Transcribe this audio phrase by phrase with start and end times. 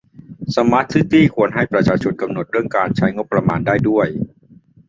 [0.55, 4.07] สมาร์ทซิตี้ควรจะให้ประชาชนกำหนดเรื่องการใช้งบประมาณได้ด้วย